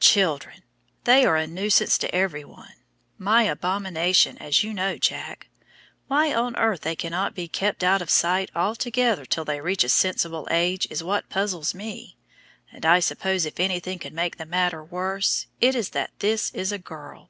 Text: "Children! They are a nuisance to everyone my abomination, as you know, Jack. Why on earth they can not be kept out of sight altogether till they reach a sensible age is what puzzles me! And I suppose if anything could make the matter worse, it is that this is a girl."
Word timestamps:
"Children! 0.00 0.62
They 1.04 1.26
are 1.26 1.36
a 1.36 1.46
nuisance 1.46 1.98
to 1.98 2.14
everyone 2.14 2.72
my 3.18 3.42
abomination, 3.42 4.38
as 4.38 4.64
you 4.64 4.72
know, 4.72 4.96
Jack. 4.96 5.50
Why 6.06 6.32
on 6.32 6.56
earth 6.56 6.80
they 6.80 6.96
can 6.96 7.10
not 7.10 7.34
be 7.34 7.48
kept 7.48 7.84
out 7.84 8.00
of 8.00 8.08
sight 8.08 8.50
altogether 8.56 9.26
till 9.26 9.44
they 9.44 9.60
reach 9.60 9.84
a 9.84 9.90
sensible 9.90 10.48
age 10.50 10.86
is 10.88 11.04
what 11.04 11.28
puzzles 11.28 11.74
me! 11.74 12.16
And 12.72 12.86
I 12.86 13.00
suppose 13.00 13.44
if 13.44 13.60
anything 13.60 13.98
could 13.98 14.14
make 14.14 14.38
the 14.38 14.46
matter 14.46 14.82
worse, 14.82 15.48
it 15.60 15.74
is 15.74 15.90
that 15.90 16.12
this 16.20 16.50
is 16.52 16.72
a 16.72 16.78
girl." 16.78 17.28